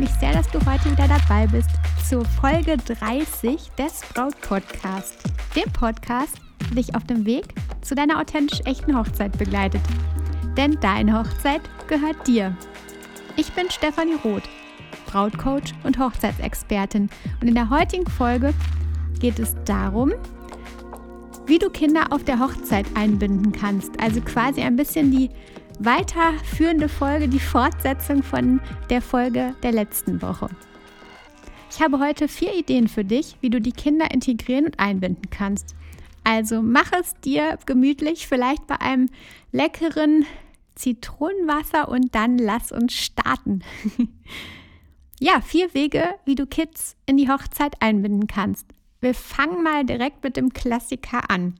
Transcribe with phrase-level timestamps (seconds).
[0.00, 1.68] mich sehr, dass du heute wieder dabei bist
[2.08, 5.18] zur Folge 30 des Braut Podcast,
[5.54, 6.40] dem Podcast,
[6.70, 7.52] der dich auf dem Weg
[7.82, 9.82] zu deiner authentisch echten Hochzeit begleitet.
[10.56, 12.56] Denn deine Hochzeit gehört dir.
[13.36, 14.48] Ich bin Stefanie Roth,
[15.04, 17.10] Brautcoach und Hochzeitsexpertin
[17.42, 18.54] und in der heutigen Folge
[19.18, 20.14] geht es darum,
[21.44, 24.00] wie du Kinder auf der Hochzeit einbinden kannst.
[24.00, 25.28] Also quasi ein bisschen die
[25.80, 30.48] weiterführende Folge, die Fortsetzung von der Folge der letzten Woche.
[31.70, 35.74] Ich habe heute vier Ideen für dich, wie du die Kinder integrieren und einbinden kannst.
[36.22, 39.08] Also mach es dir gemütlich, vielleicht bei einem
[39.52, 40.26] leckeren
[40.74, 43.62] Zitronenwasser und dann lass uns starten.
[45.18, 48.66] ja, vier Wege, wie du Kids in die Hochzeit einbinden kannst.
[49.00, 51.54] Wir fangen mal direkt mit dem Klassiker an.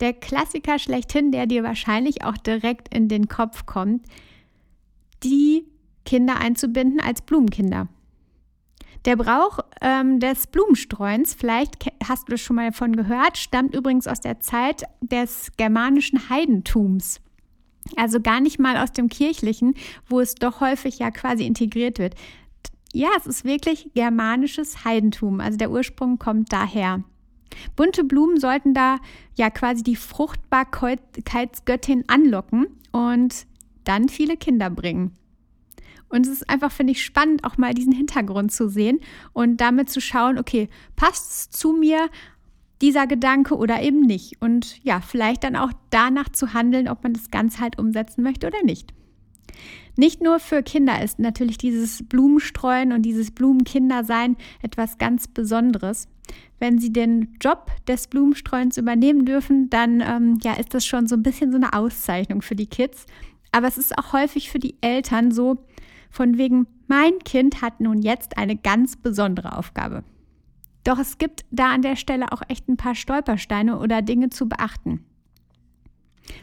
[0.00, 4.06] Der Klassiker schlechthin, der dir wahrscheinlich auch direkt in den Kopf kommt,
[5.22, 5.64] die
[6.04, 7.88] Kinder einzubinden als Blumenkinder.
[9.06, 14.08] Der Brauch ähm, des Blumenstreuens, vielleicht hast du das schon mal davon gehört, stammt übrigens
[14.08, 17.20] aus der Zeit des germanischen Heidentums.
[17.94, 19.74] Also gar nicht mal aus dem kirchlichen,
[20.08, 22.16] wo es doch häufig ja quasi integriert wird.
[22.92, 25.38] Ja, es ist wirklich germanisches Heidentum.
[25.40, 27.04] Also der Ursprung kommt daher.
[27.74, 28.98] Bunte Blumen sollten da
[29.34, 33.46] ja quasi die Fruchtbarkeitsgöttin anlocken und
[33.84, 35.10] dann viele Kinder bringen.
[36.08, 39.00] Und es ist einfach, finde ich, spannend, auch mal diesen Hintergrund zu sehen
[39.32, 42.08] und damit zu schauen, okay, passt es zu mir,
[42.82, 44.40] dieser Gedanke oder eben nicht?
[44.40, 48.46] Und ja, vielleicht dann auch danach zu handeln, ob man das Ganze halt umsetzen möchte
[48.46, 48.92] oder nicht.
[49.96, 56.08] Nicht nur für Kinder ist natürlich dieses Blumenstreuen und dieses Blumenkindersein etwas ganz Besonderes.
[56.58, 61.16] Wenn sie den Job des Blumenstreuens übernehmen dürfen, dann ähm, ja, ist das schon so
[61.16, 63.06] ein bisschen so eine Auszeichnung für die Kids.
[63.52, 65.64] Aber es ist auch häufig für die Eltern so,
[66.10, 70.02] von wegen, mein Kind hat nun jetzt eine ganz besondere Aufgabe.
[70.84, 74.48] Doch es gibt da an der Stelle auch echt ein paar Stolpersteine oder Dinge zu
[74.48, 75.04] beachten.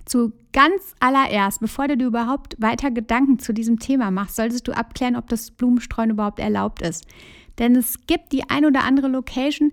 [0.06, 4.72] Zu ganz allererst, bevor du dir überhaupt weiter Gedanken zu diesem Thema machst, solltest du
[4.72, 7.06] abklären, ob das Blumenstreuen überhaupt erlaubt ist.
[7.60, 9.72] Denn es gibt die ein oder andere Location,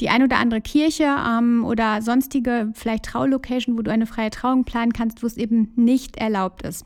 [0.00, 4.64] die ein oder andere Kirche ähm, oder sonstige, vielleicht Traulocation, wo du eine freie Trauung
[4.64, 6.84] planen kannst, wo es eben nicht erlaubt ist.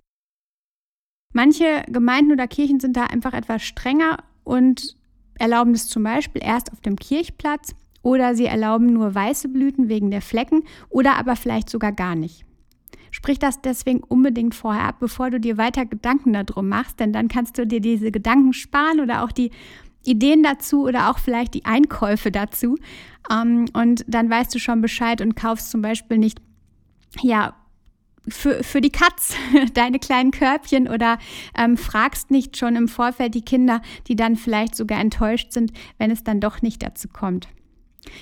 [1.34, 4.96] Manche Gemeinden oder Kirchen sind da einfach etwas strenger und
[5.38, 10.10] erlauben es zum Beispiel erst auf dem Kirchplatz oder sie erlauben nur weiße Blüten wegen
[10.10, 12.44] der Flecken oder aber vielleicht sogar gar nicht.
[13.10, 17.28] Sprich das deswegen unbedingt vorher ab, bevor du dir weiter Gedanken darum machst, denn dann
[17.28, 19.50] kannst du dir diese Gedanken sparen oder auch die
[20.04, 22.76] Ideen dazu oder auch vielleicht die Einkäufe dazu.
[23.30, 26.40] Ähm, und dann weißt du schon Bescheid und kaufst zum Beispiel nicht,
[27.20, 27.54] ja,
[28.28, 29.34] für, für die Katz
[29.74, 31.18] deine kleinen Körbchen oder
[31.56, 36.10] ähm, fragst nicht schon im Vorfeld die Kinder, die dann vielleicht sogar enttäuscht sind, wenn
[36.10, 37.48] es dann doch nicht dazu kommt.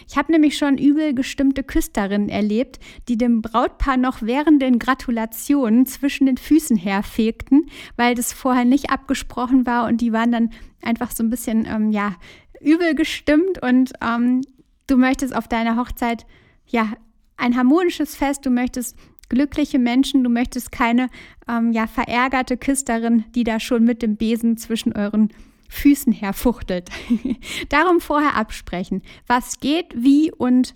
[0.09, 5.87] Ich habe nämlich schon übel gestimmte Küsterinnen erlebt, die dem Brautpaar noch während den Gratulationen
[5.87, 10.51] zwischen den Füßen herfegten, weil das vorher nicht abgesprochen war und die waren dann
[10.83, 12.17] einfach so ein bisschen, ähm, ja,
[12.61, 14.43] übel gestimmt und ähm,
[14.87, 16.27] du möchtest auf deiner Hochzeit,
[16.67, 16.93] ja,
[17.37, 18.97] ein harmonisches Fest, du möchtest
[19.31, 21.09] glückliche Menschen, du möchtest keine,
[21.49, 25.31] ähm, ja, verärgerte Küsterin, die da schon mit dem Besen zwischen euren
[25.71, 26.91] Füßen herfuchtelt.
[27.69, 30.75] Darum vorher absprechen, was geht, wie und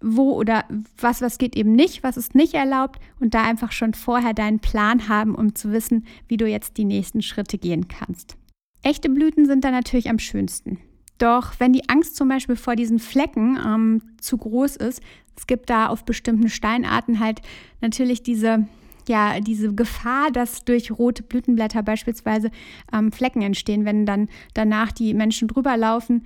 [0.00, 0.64] wo oder
[0.96, 4.60] was, was geht eben nicht, was ist nicht erlaubt und da einfach schon vorher deinen
[4.60, 8.36] Plan haben, um zu wissen, wie du jetzt die nächsten Schritte gehen kannst.
[8.82, 10.78] Echte Blüten sind da natürlich am schönsten.
[11.18, 15.02] Doch wenn die Angst zum Beispiel vor diesen Flecken ähm, zu groß ist,
[15.36, 17.42] es gibt da auf bestimmten Steinarten halt
[17.80, 18.68] natürlich diese
[19.08, 22.50] ja diese Gefahr, dass durch rote Blütenblätter beispielsweise
[22.92, 26.24] ähm, Flecken entstehen, wenn dann danach die Menschen drüber laufen.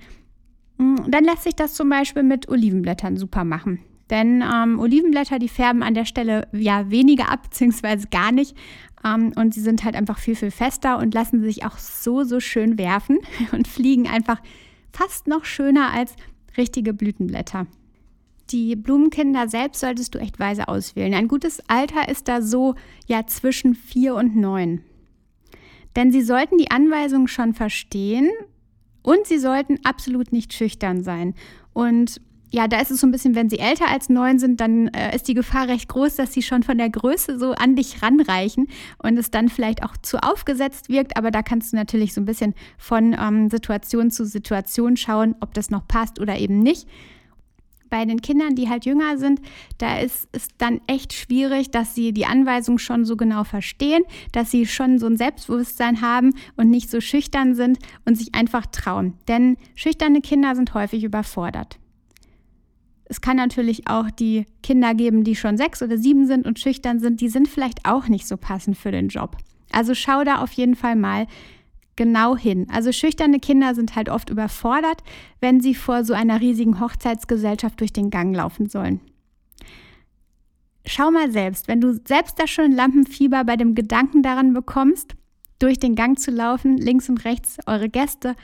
[0.77, 3.79] Mm, dann lässt sich das zum Beispiel mit Olivenblättern super machen.
[4.09, 8.55] Denn ähm, Olivenblätter, die färben an der Stelle ja weniger ab, beziehungsweise gar nicht.
[9.05, 12.39] Ähm, und sie sind halt einfach viel, viel fester und lassen sich auch so, so
[12.39, 13.19] schön werfen
[13.51, 14.41] und fliegen einfach
[14.91, 16.15] fast noch schöner als
[16.57, 17.65] richtige Blütenblätter.
[18.49, 21.13] Die Blumenkinder selbst solltest du echt weise auswählen.
[21.13, 22.75] Ein gutes Alter ist da so
[23.07, 24.81] ja zwischen vier und neun.
[25.95, 28.29] Denn sie sollten die Anweisungen schon verstehen
[29.01, 31.35] und sie sollten absolut nicht schüchtern sein.
[31.73, 32.21] Und
[32.53, 35.15] ja, da ist es so ein bisschen, wenn sie älter als neun sind, dann äh,
[35.15, 38.67] ist die Gefahr recht groß, dass sie schon von der Größe so an dich ranreichen
[38.99, 41.17] und es dann vielleicht auch zu aufgesetzt wirkt.
[41.17, 45.55] Aber da kannst du natürlich so ein bisschen von ähm, Situation zu Situation schauen, ob
[45.55, 46.87] das noch passt oder eben nicht.
[47.93, 49.39] Bei den Kindern, die halt jünger sind,
[49.77, 54.01] da ist es dann echt schwierig, dass sie die Anweisung schon so genau verstehen,
[54.31, 58.65] dass sie schon so ein Selbstbewusstsein haben und nicht so schüchtern sind und sich einfach
[58.65, 59.13] trauen.
[59.27, 61.77] Denn schüchterne Kinder sind häufig überfordert.
[63.05, 66.99] Es kann natürlich auch die Kinder geben, die schon sechs oder sieben sind und schüchtern
[66.99, 69.37] sind, die sind vielleicht auch nicht so passend für den Job.
[69.71, 71.27] Also schau da auf jeden Fall mal,
[71.95, 72.67] genau hin.
[72.69, 75.03] Also schüchterne Kinder sind halt oft überfordert,
[75.39, 79.01] wenn sie vor so einer riesigen Hochzeitsgesellschaft durch den Gang laufen sollen.
[80.85, 85.15] Schau mal selbst, wenn du selbst da schon Lampenfieber bei dem Gedanken daran bekommst,
[85.59, 88.35] durch den Gang zu laufen, links und rechts eure Gäste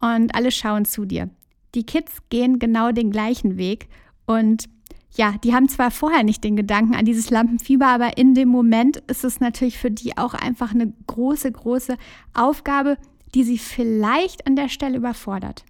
[0.00, 1.30] und alle schauen zu dir.
[1.74, 3.88] Die Kids gehen genau den gleichen Weg
[4.26, 4.66] und
[5.16, 8.98] ja, die haben zwar vorher nicht den Gedanken an dieses Lampenfieber, aber in dem Moment
[9.08, 11.96] ist es natürlich für die auch einfach eine große, große
[12.34, 12.98] Aufgabe,
[13.34, 15.64] die sie vielleicht an der Stelle überfordert.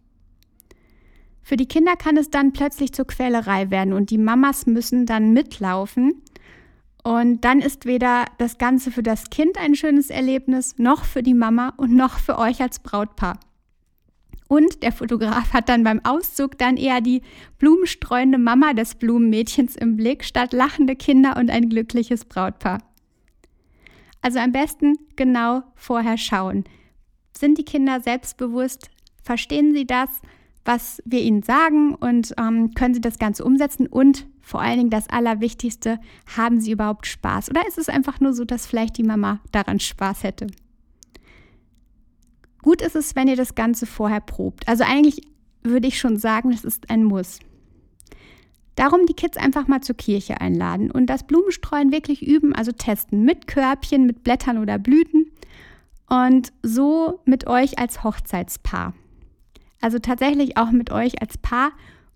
[1.42, 5.32] Für die Kinder kann es dann plötzlich zur Quälerei werden und die Mamas müssen dann
[5.32, 6.22] mitlaufen.
[7.04, 11.34] Und dann ist weder das Ganze für das Kind ein schönes Erlebnis, noch für die
[11.34, 13.38] Mama und noch für euch als Brautpaar.
[14.48, 17.22] Und der Fotograf hat dann beim Auszug dann eher die
[17.58, 22.82] blumenstreuende Mama des Blumenmädchens im Blick, statt lachende Kinder und ein glückliches Brautpaar.
[24.22, 26.64] Also am besten genau vorher schauen.
[27.36, 28.90] Sind die Kinder selbstbewusst?
[29.22, 30.08] Verstehen sie das,
[30.64, 33.86] was wir ihnen sagen und ähm, können sie das Ganze umsetzen?
[33.86, 35.98] Und vor allen Dingen das Allerwichtigste,
[36.36, 37.50] haben sie überhaupt Spaß?
[37.50, 40.46] Oder ist es einfach nur so, dass vielleicht die Mama daran Spaß hätte?
[42.66, 44.66] Gut ist es, wenn ihr das Ganze vorher probt.
[44.66, 45.22] Also eigentlich
[45.62, 47.38] würde ich schon sagen, das ist ein Muss.
[48.74, 53.22] Darum die Kids einfach mal zur Kirche einladen und das Blumenstreuen wirklich üben, also testen
[53.22, 55.30] mit Körbchen, mit Blättern oder Blüten
[56.10, 58.94] und so mit euch als Hochzeitspaar.
[59.80, 61.70] Also tatsächlich auch mit euch als Paar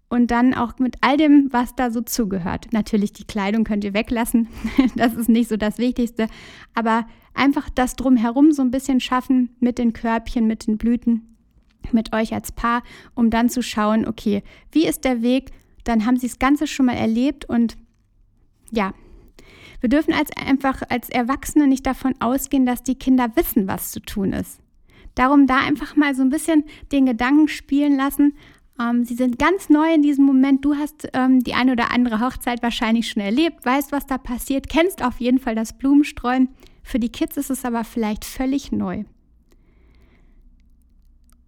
[0.09, 2.73] und dann auch mit all dem, was da so zugehört.
[2.73, 4.49] Natürlich die Kleidung könnt ihr weglassen,
[4.97, 6.27] das ist nicht so das Wichtigste,
[6.75, 11.37] aber einfach das drumherum so ein bisschen schaffen mit den Körbchen, mit den Blüten,
[11.93, 12.83] mit euch als Paar,
[13.15, 14.43] um dann zu schauen, okay,
[14.73, 15.51] wie ist der Weg?
[15.85, 17.77] Dann haben sie das Ganze schon mal erlebt und
[18.71, 18.93] ja,
[19.81, 24.01] wir dürfen als einfach als Erwachsene nicht davon ausgehen, dass die Kinder wissen, was zu
[24.01, 24.61] tun ist.
[25.15, 28.35] Darum da einfach mal so ein bisschen den Gedanken spielen lassen,
[28.81, 30.65] ähm, sie sind ganz neu in diesem Moment.
[30.65, 34.69] Du hast ähm, die eine oder andere Hochzeit wahrscheinlich schon erlebt, weißt, was da passiert,
[34.69, 36.49] kennst auf jeden Fall das Blumenstreuen.
[36.91, 39.05] Für die Kids ist es aber vielleicht völlig neu.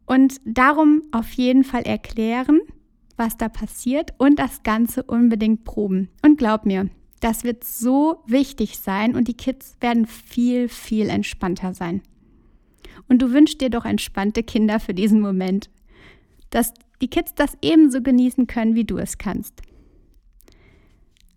[0.07, 2.61] Und darum auf jeden Fall erklären,
[3.17, 6.11] was da passiert und das Ganze unbedingt proben.
[6.25, 11.75] Und glaub mir, das wird so wichtig sein und die Kids werden viel, viel entspannter
[11.75, 12.03] sein.
[13.09, 15.71] Und du wünschst dir doch entspannte Kinder für diesen Moment.
[16.51, 19.61] Dass die Kids das ebenso genießen können, wie du es kannst.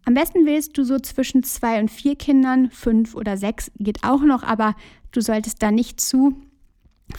[0.06, 4.22] Am besten wählst du so zwischen zwei und vier Kindern, fünf oder sechs geht auch
[4.22, 4.76] noch, aber
[5.12, 6.36] du solltest da nicht zu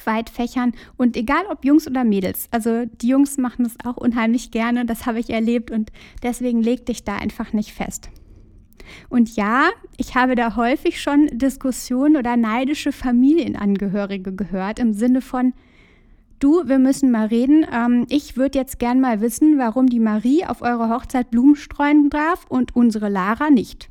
[0.04, 2.48] weit fächern und egal ob Jungs oder Mädels.
[2.50, 5.90] Also die Jungs machen das auch unheimlich gerne, das habe ich erlebt und
[6.22, 8.10] deswegen leg dich da einfach nicht fest.
[9.08, 15.54] Und ja, ich habe da häufig schon Diskussionen oder neidische Familienangehörige gehört im Sinne von,
[16.38, 17.66] Du, wir müssen mal reden.
[17.72, 22.10] Ähm, ich würde jetzt gern mal wissen, warum die Marie auf eurer Hochzeit Blumen streuen
[22.10, 23.88] darf und unsere Lara nicht.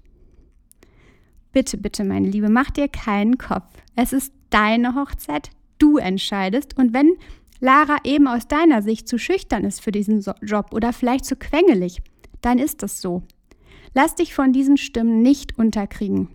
[1.52, 3.66] Bitte, bitte, meine Liebe, mach dir keinen Kopf.
[3.96, 5.50] Es ist deine Hochzeit,
[5.80, 6.78] du entscheidest.
[6.78, 7.14] Und wenn
[7.60, 12.02] Lara eben aus deiner Sicht zu schüchtern ist für diesen Job oder vielleicht zu quengelig,
[12.42, 13.24] dann ist das so.
[13.94, 16.28] Lass dich von diesen Stimmen nicht unterkriegen.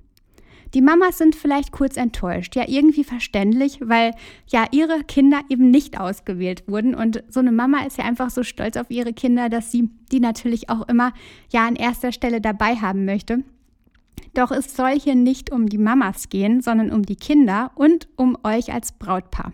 [0.74, 4.14] Die Mamas sind vielleicht kurz enttäuscht, ja irgendwie verständlich, weil
[4.46, 8.42] ja ihre Kinder eben nicht ausgewählt wurden und so eine Mama ist ja einfach so
[8.42, 11.12] stolz auf ihre Kinder, dass sie die natürlich auch immer
[11.52, 13.42] ja an erster Stelle dabei haben möchte.
[14.34, 18.38] Doch es soll hier nicht um die Mamas gehen, sondern um die Kinder und um
[18.44, 19.52] euch als Brautpaar.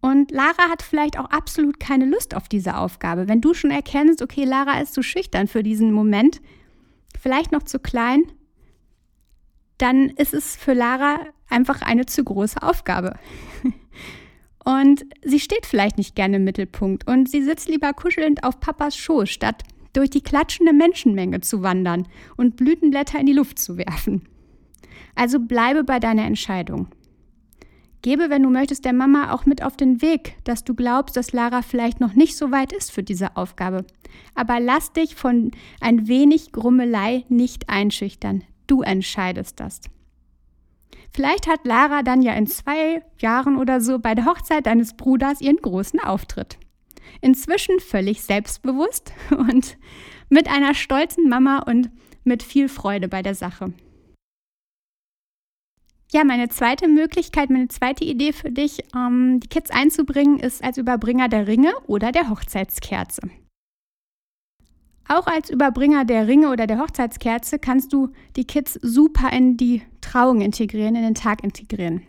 [0.00, 3.26] Und Lara hat vielleicht auch absolut keine Lust auf diese Aufgabe.
[3.28, 6.40] Wenn du schon erkennst, okay, Lara ist zu schüchtern für diesen Moment,
[7.18, 8.24] vielleicht noch zu klein,
[9.84, 13.18] dann ist es für Lara einfach eine zu große Aufgabe.
[14.64, 18.96] Und sie steht vielleicht nicht gerne im Mittelpunkt und sie sitzt lieber kuschelnd auf Papas
[18.96, 19.62] Schoß, statt
[19.92, 24.26] durch die klatschende Menschenmenge zu wandern und Blütenblätter in die Luft zu werfen.
[25.14, 26.88] Also bleibe bei deiner Entscheidung.
[28.00, 31.34] Gebe, wenn du möchtest, der Mama auch mit auf den Weg, dass du glaubst, dass
[31.34, 33.84] Lara vielleicht noch nicht so weit ist für diese Aufgabe.
[34.34, 35.50] Aber lass dich von
[35.82, 38.44] ein wenig Grummelei nicht einschüchtern.
[38.66, 39.80] Du entscheidest das.
[41.12, 45.40] Vielleicht hat Lara dann ja in zwei Jahren oder so bei der Hochzeit deines Bruders
[45.40, 46.58] ihren großen Auftritt.
[47.20, 49.76] Inzwischen völlig selbstbewusst und
[50.28, 51.90] mit einer stolzen Mama und
[52.24, 53.72] mit viel Freude bei der Sache.
[56.12, 60.78] Ja, meine zweite Möglichkeit, meine zweite Idee für dich, ähm, die Kids einzubringen, ist als
[60.78, 63.22] Überbringer der Ringe oder der Hochzeitskerze.
[65.08, 69.82] Auch als Überbringer der Ringe oder der Hochzeitskerze kannst du die Kids super in die
[70.00, 72.02] Trauung integrieren, in den Tag integrieren.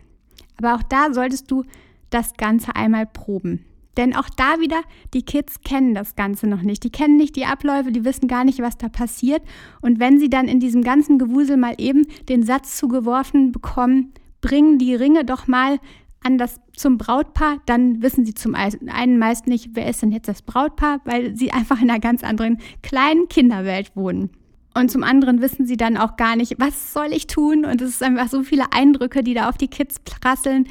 [0.56, 1.64] Aber auch da solltest du
[2.10, 3.64] das Ganze einmal proben.
[3.96, 4.82] Denn auch da wieder,
[5.14, 6.84] die Kids kennen das Ganze noch nicht.
[6.84, 9.42] Die kennen nicht die Abläufe, die wissen gar nicht, was da passiert.
[9.80, 14.12] Und wenn sie dann in diesem ganzen Gewusel mal eben den Satz zugeworfen bekommen,
[14.42, 15.78] bringen die Ringe doch mal
[16.22, 20.28] an das zum Brautpaar, dann wissen sie zum einen meist nicht, wer ist denn jetzt
[20.28, 24.30] das Brautpaar, weil sie einfach in einer ganz anderen kleinen Kinderwelt wohnen.
[24.74, 27.64] Und zum anderen wissen sie dann auch gar nicht, was soll ich tun?
[27.64, 30.66] Und es ist einfach so viele Eindrücke, die da auf die Kids prasseln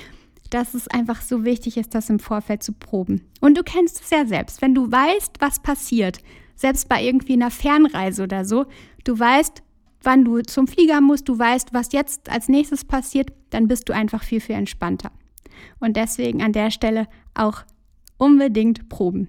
[0.50, 3.22] dass es einfach so wichtig ist, das im Vorfeld zu proben.
[3.42, 6.20] Und du kennst es ja selbst, wenn du weißt, was passiert,
[6.56, 8.66] selbst bei irgendwie einer Fernreise oder so,
[9.04, 9.62] du weißt,
[10.04, 13.94] wann du zum Flieger musst, du weißt, was jetzt als nächstes passiert, dann bist du
[13.94, 15.12] einfach viel, viel entspannter.
[15.80, 17.64] Und deswegen an der Stelle auch
[18.18, 19.28] unbedingt proben.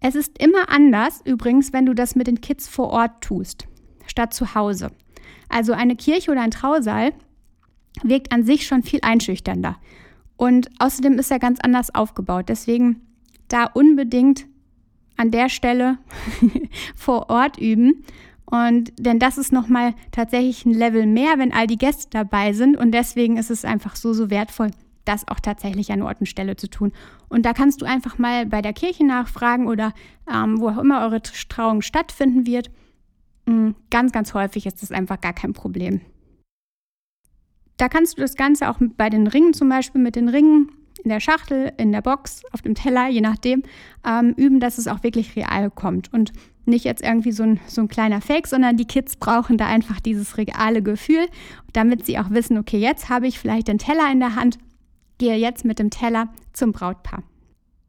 [0.00, 3.66] Es ist immer anders, übrigens, wenn du das mit den Kids vor Ort tust,
[4.06, 4.90] statt zu Hause.
[5.48, 7.12] Also eine Kirche oder ein Trausaal
[8.02, 9.76] wirkt an sich schon viel einschüchternder.
[10.36, 12.48] Und außerdem ist er ganz anders aufgebaut.
[12.48, 13.02] Deswegen
[13.48, 14.46] da unbedingt
[15.16, 15.98] an der Stelle
[16.94, 18.04] vor Ort üben.
[18.50, 22.78] Und denn das ist nochmal tatsächlich ein Level mehr, wenn all die Gäste dabei sind.
[22.78, 24.70] Und deswegen ist es einfach so, so wertvoll,
[25.04, 26.92] das auch tatsächlich an Ort und Stelle zu tun.
[27.28, 29.92] Und da kannst du einfach mal bei der Kirche nachfragen oder
[30.32, 32.70] ähm, wo auch immer eure Trauung stattfinden wird.
[33.44, 36.00] Mm, ganz, ganz häufig ist das einfach gar kein Problem.
[37.76, 40.70] Da kannst du das Ganze auch bei den Ringen zum Beispiel mit den Ringen
[41.04, 43.62] in der Schachtel, in der Box, auf dem Teller, je nachdem,
[44.04, 46.32] ähm, üben, dass es auch wirklich real kommt und
[46.68, 50.00] nicht jetzt irgendwie so ein, so ein kleiner Fake, sondern die Kids brauchen da einfach
[50.00, 51.26] dieses reale Gefühl,
[51.72, 54.58] damit sie auch wissen, okay, jetzt habe ich vielleicht den Teller in der Hand,
[55.18, 57.22] gehe jetzt mit dem Teller zum Brautpaar.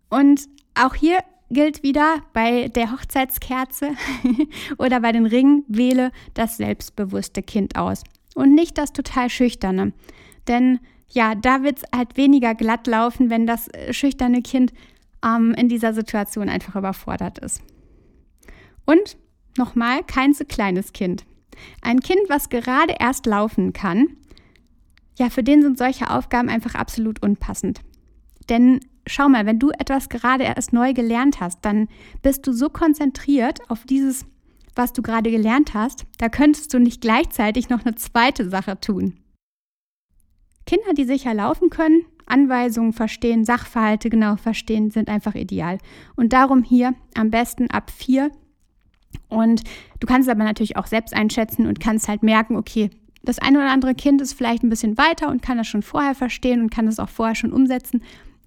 [0.09, 0.41] Und
[0.75, 1.19] auch hier
[1.51, 3.91] gilt wieder bei der Hochzeitskerze
[4.77, 8.03] oder bei den Ringen, wähle das selbstbewusste Kind aus
[8.35, 9.93] und nicht das total schüchterne.
[10.47, 10.79] Denn
[11.11, 14.73] ja, da wird es halt weniger glatt laufen, wenn das äh, schüchterne Kind
[15.25, 17.61] ähm, in dieser Situation einfach überfordert ist.
[18.89, 19.17] Und
[19.55, 21.25] nochmal, kein zu kleines Kind.
[21.83, 24.07] Ein Kind, was gerade erst laufen kann,
[25.19, 27.81] ja, für den sind solche Aufgaben einfach absolut unpassend.
[28.49, 31.87] Denn schau mal, wenn du etwas gerade erst neu gelernt hast, dann
[32.23, 34.25] bist du so konzentriert auf dieses
[34.75, 39.19] was du gerade gelernt hast, da könntest du nicht gleichzeitig noch eine zweite Sache tun.
[40.65, 45.79] Kinder, die sicher laufen können, Anweisungen verstehen, Sachverhalte genau verstehen, sind einfach ideal.
[46.15, 48.31] Und darum hier am besten ab vier.
[49.29, 49.63] Und
[49.99, 52.89] du kannst es aber natürlich auch selbst einschätzen und kannst halt merken, okay,
[53.23, 56.15] das eine oder andere Kind ist vielleicht ein bisschen weiter und kann das schon vorher
[56.15, 58.01] verstehen und kann das auch vorher schon umsetzen.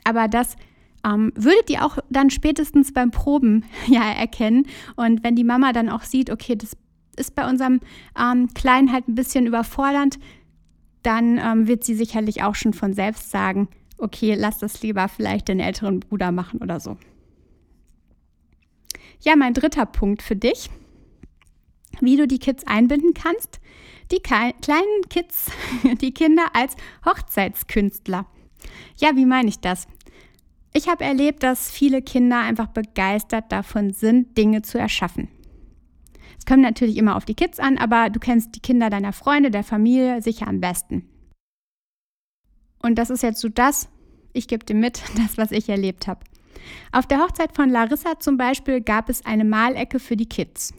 [0.04, 0.56] Aber das
[1.04, 4.66] ähm, würdet ihr auch dann spätestens beim Proben ja erkennen.
[4.96, 6.76] Und wenn die Mama dann auch sieht, okay, das
[7.16, 7.80] ist bei unserem
[8.18, 10.18] ähm, Kleinen halt ein bisschen überfordernd,
[11.02, 15.48] dann ähm, wird sie sicherlich auch schon von selbst sagen, okay, lass das lieber vielleicht
[15.48, 16.96] den älteren Bruder machen oder so.
[19.22, 20.68] Ja, mein dritter Punkt für dich,
[22.00, 23.60] wie du die Kids einbinden kannst.
[24.10, 25.50] Die kleinen Kids,
[26.00, 28.26] die Kinder als Hochzeitskünstler.
[28.96, 29.86] Ja, wie meine ich das?
[30.74, 35.28] Ich habe erlebt, dass viele Kinder einfach begeistert davon sind, Dinge zu erschaffen.
[36.38, 39.52] Es kommt natürlich immer auf die Kids an, aber du kennst die Kinder deiner Freunde,
[39.52, 41.08] der Familie sicher am besten.
[42.82, 43.88] Und das ist jetzt so das,
[44.32, 46.24] ich gebe dir mit, das, was ich erlebt habe.
[46.92, 50.74] Auf der Hochzeit von Larissa zum Beispiel gab es eine Malecke für die Kids.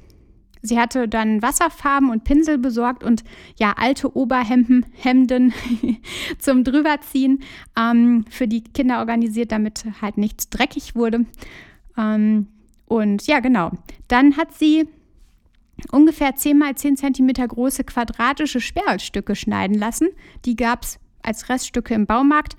[0.66, 3.26] Sie hatte dann Wasserfarben und Pinsel besorgt und
[3.58, 5.54] ja, alte Oberhemden Hemden
[6.40, 7.44] zum Drüberziehen
[7.78, 11.26] ähm, für die Kinder organisiert, damit halt nichts dreckig wurde.
[11.98, 12.48] Ähm,
[12.86, 13.72] und ja, genau.
[14.08, 14.88] Dann hat sie
[15.92, 20.08] ungefähr 10 mal 10 cm große quadratische Sperrholzstücke schneiden lassen.
[20.46, 22.56] Die gab es als Reststücke im Baumarkt.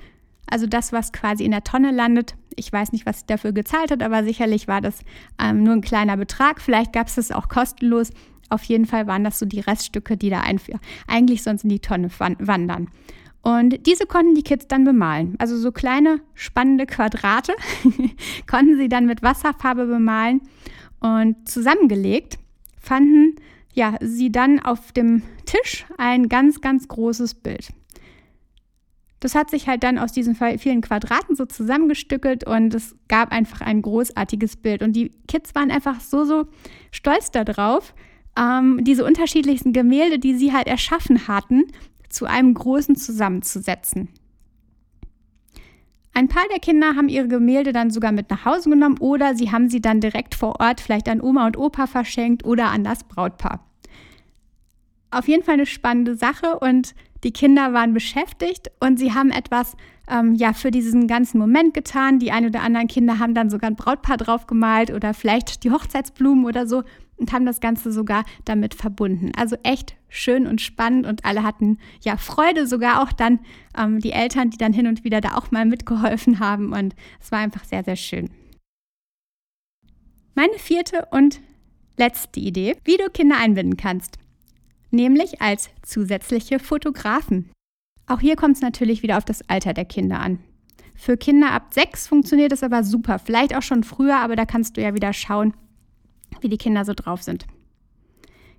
[0.46, 2.34] Also das, was quasi in der Tonne landet.
[2.56, 5.00] Ich weiß nicht, was sie dafür gezahlt hat, aber sicherlich war das
[5.40, 6.60] ähm, nur ein kleiner Betrag.
[6.60, 8.10] Vielleicht gab es das auch kostenlos.
[8.50, 10.42] Auf jeden Fall waren das so die Reststücke, die da
[11.06, 12.88] eigentlich sonst in die Tonne wandern.
[13.42, 15.34] Und diese konnten die Kids dann bemalen.
[15.38, 17.52] Also so kleine, spannende Quadrate
[18.50, 20.40] konnten sie dann mit Wasserfarbe bemalen.
[21.00, 22.38] Und zusammengelegt
[22.80, 23.36] fanden
[23.74, 27.68] ja, sie dann auf dem Tisch ein ganz, ganz großes Bild.
[29.24, 33.62] Das hat sich halt dann aus diesen vielen Quadraten so zusammengestückelt und es gab einfach
[33.62, 34.82] ein großartiges Bild.
[34.82, 36.46] Und die Kids waren einfach so, so
[36.90, 37.94] stolz darauf,
[38.38, 41.64] ähm, diese unterschiedlichsten Gemälde, die sie halt erschaffen hatten,
[42.10, 44.10] zu einem großen zusammenzusetzen.
[46.12, 49.50] Ein paar der Kinder haben ihre Gemälde dann sogar mit nach Hause genommen oder sie
[49.50, 53.04] haben sie dann direkt vor Ort vielleicht an Oma und Opa verschenkt oder an das
[53.04, 53.64] Brautpaar.
[55.10, 59.76] Auf jeden Fall eine spannende Sache und die Kinder waren beschäftigt und sie haben etwas
[60.08, 62.18] ähm, ja für diesen ganzen Moment getan.
[62.18, 65.70] Die ein oder anderen Kinder haben dann sogar ein Brautpaar drauf gemalt oder vielleicht die
[65.70, 66.84] Hochzeitsblumen oder so
[67.16, 69.32] und haben das Ganze sogar damit verbunden.
[69.36, 73.40] Also echt schön und spannend und alle hatten ja Freude, sogar auch dann
[73.78, 77.32] ähm, die Eltern, die dann hin und wieder da auch mal mitgeholfen haben und es
[77.32, 78.30] war einfach sehr, sehr schön.
[80.34, 81.40] Meine vierte und
[81.96, 84.18] letzte Idee, wie du Kinder einbinden kannst,
[84.94, 87.50] nämlich als zusätzliche Fotografen.
[88.06, 90.38] Auch hier kommt es natürlich wieder auf das Alter der Kinder an.
[90.94, 94.76] Für Kinder ab sechs funktioniert es aber super, vielleicht auch schon früher, aber da kannst
[94.76, 95.54] du ja wieder schauen,
[96.40, 97.46] wie die Kinder so drauf sind.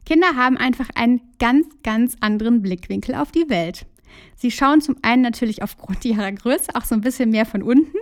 [0.06, 3.86] Kinder haben einfach einen ganz, ganz anderen Blickwinkel auf die Welt.
[4.36, 7.98] Sie schauen zum einen natürlich aufgrund ihrer Größe auch so ein bisschen mehr von unten,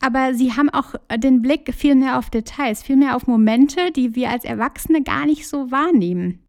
[0.00, 4.14] aber sie haben auch den Blick viel mehr auf Details, viel mehr auf Momente, die
[4.14, 6.45] wir als Erwachsene gar nicht so wahrnehmen.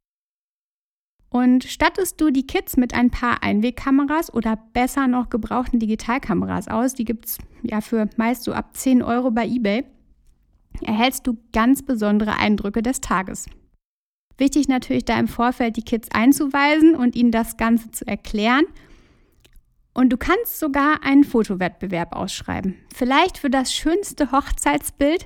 [1.29, 6.93] Und stattest du die Kids mit ein paar Einwegkameras oder besser noch gebrauchten Digitalkameras aus,
[6.93, 9.83] die gibt es ja für meist so ab 10 Euro bei eBay,
[10.81, 13.45] erhältst du ganz besondere Eindrücke des Tages.
[14.37, 18.65] Wichtig natürlich da im Vorfeld die Kids einzuweisen und ihnen das Ganze zu erklären.
[19.93, 22.75] Und du kannst sogar einen Fotowettbewerb ausschreiben.
[22.93, 25.25] Vielleicht für das schönste Hochzeitsbild,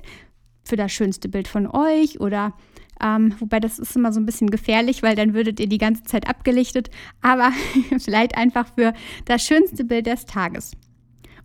[0.64, 2.54] für das schönste Bild von euch oder
[3.02, 6.04] ähm, wobei das ist immer so ein bisschen gefährlich, weil dann würdet ihr die ganze
[6.04, 6.90] Zeit abgelichtet.
[7.20, 7.52] Aber
[7.98, 8.94] vielleicht einfach für
[9.24, 10.72] das schönste Bild des Tages.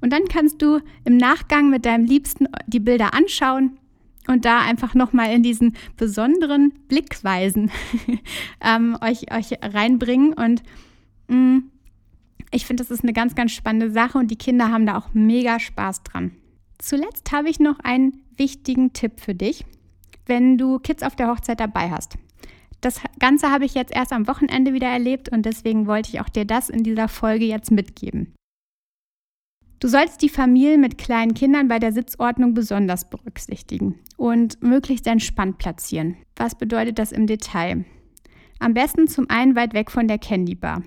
[0.02, 3.78] Und dann kannst du im Nachgang mit deinem Liebsten die Bilder anschauen
[4.28, 7.72] und da einfach nochmal in diesen besonderen Blickweisen
[8.62, 10.34] ähm, euch, euch reinbringen.
[10.34, 10.62] Und
[11.28, 11.72] mh, mm,
[12.52, 15.14] ich finde, das ist eine ganz, ganz spannende Sache und die Kinder haben da auch
[15.14, 16.32] mega Spaß dran.
[16.78, 19.66] Zuletzt habe ich noch einen wichtigen Tipp für dich,
[20.28, 22.18] wenn du Kids auf der Hochzeit dabei hast.
[22.82, 26.30] Das Ganze habe ich jetzt erst am Wochenende wieder erlebt und deswegen wollte ich auch
[26.30, 28.34] dir das in dieser Folge jetzt mitgeben.
[29.80, 35.60] Du sollst die Familie mit kleinen Kindern bei der Sitzordnung besonders berücksichtigen und möglichst entspannt
[35.60, 36.18] platzieren.
[36.36, 37.86] Was bedeutet das im Detail?
[38.60, 40.82] Am besten zum einen weit weg von der Candy Bar.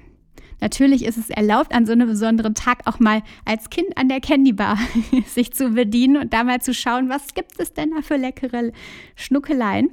[0.61, 4.21] Natürlich ist es erlaubt, an so einem besonderen Tag auch mal als Kind an der
[4.21, 4.79] Candy Bar
[5.27, 8.73] sich zu bedienen und da mal zu schauen, was gibt es denn da für leckere
[9.17, 9.91] Schnuckeleien.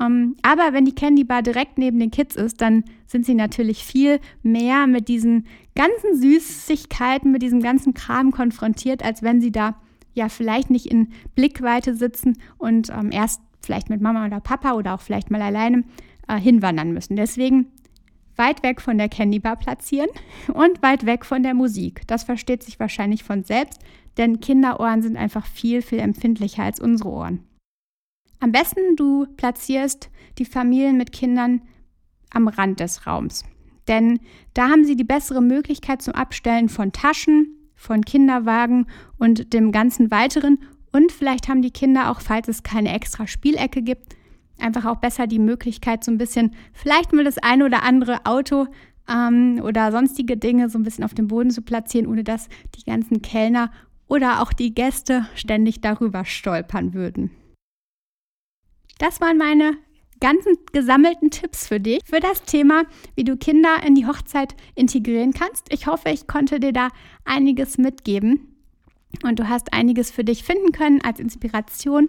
[0.00, 3.34] Um, ähm, aber wenn die Candy Bar direkt neben den Kids ist, dann sind sie
[3.34, 9.50] natürlich viel mehr mit diesen ganzen Süßigkeiten, mit diesem ganzen Kram konfrontiert, als wenn sie
[9.50, 9.80] da
[10.14, 14.94] ja vielleicht nicht in Blickweite sitzen und ähm, erst vielleicht mit Mama oder Papa oder
[14.94, 15.84] auch vielleicht mal alleine
[16.28, 17.16] äh, hinwandern müssen.
[17.16, 17.66] Deswegen
[18.38, 20.08] weit weg von der Candy Bar platzieren
[20.54, 22.02] und weit weg von der Musik.
[22.06, 23.80] Das versteht sich wahrscheinlich von selbst,
[24.16, 27.44] denn Kinderohren sind einfach viel, viel empfindlicher als unsere Ohren.
[28.40, 31.62] Am besten du platzierst die Familien mit Kindern
[32.30, 33.44] am Rand des Raums.
[33.88, 34.20] Denn
[34.54, 38.86] da haben sie die bessere Möglichkeit zum Abstellen von Taschen, von Kinderwagen
[39.18, 40.58] und dem ganzen weiteren.
[40.92, 44.14] Und vielleicht haben die Kinder auch, falls es keine extra Spielecke gibt,
[44.58, 48.66] einfach auch besser die Möglichkeit, so ein bisschen vielleicht mal das eine oder andere Auto
[49.08, 52.84] ähm, oder sonstige Dinge so ein bisschen auf dem Boden zu platzieren, ohne dass die
[52.84, 53.70] ganzen Kellner
[54.08, 57.30] oder auch die Gäste ständig darüber stolpern würden.
[58.98, 59.76] Das waren meine
[60.20, 62.82] ganzen gesammelten Tipps für dich, für das Thema,
[63.14, 65.72] wie du Kinder in die Hochzeit integrieren kannst.
[65.72, 66.88] Ich hoffe, ich konnte dir da
[67.24, 68.56] einiges mitgeben
[69.22, 72.08] und du hast einiges für dich finden können als Inspiration.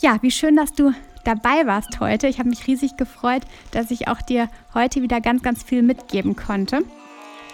[0.00, 0.92] Ja, wie schön, dass du
[1.24, 2.26] dabei warst heute.
[2.26, 6.36] Ich habe mich riesig gefreut, dass ich auch dir heute wieder ganz, ganz viel mitgeben
[6.36, 6.84] konnte.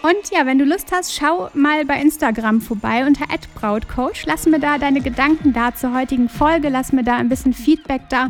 [0.01, 4.25] Und ja, wenn du Lust hast, schau mal bei Instagram vorbei unter @brautcoach.
[4.25, 8.03] Lass mir da deine Gedanken da zur heutigen Folge, lass mir da ein bisschen Feedback
[8.09, 8.29] da,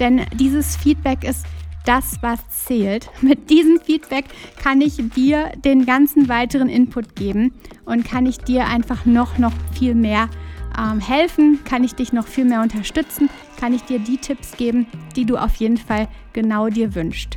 [0.00, 1.44] denn dieses Feedback ist
[1.84, 3.10] das, was zählt.
[3.20, 4.24] Mit diesem Feedback
[4.62, 7.52] kann ich dir den ganzen weiteren Input geben
[7.84, 10.30] und kann ich dir einfach noch, noch viel mehr
[10.78, 13.28] ähm, helfen, kann ich dich noch viel mehr unterstützen,
[13.62, 17.36] kann ich dir die Tipps geben, die du auf jeden Fall genau dir wünschst.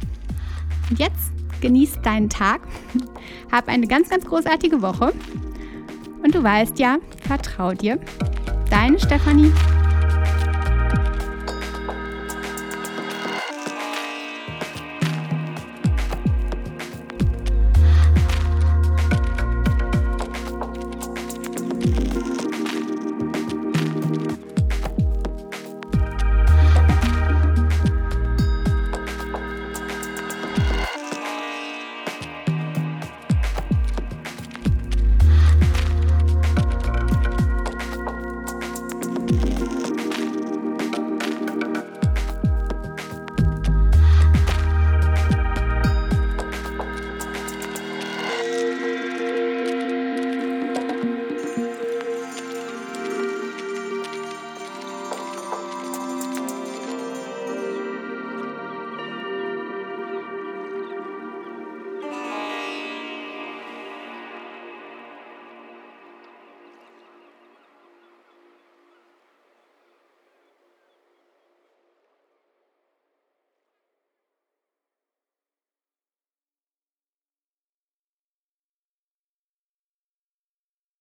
[0.90, 2.62] Und jetzt genieß deinen Tag,
[3.52, 5.14] hab eine ganz, ganz großartige Woche
[6.24, 8.00] und du weißt ja, vertrau dir.
[8.72, 9.52] Deine Stefanie.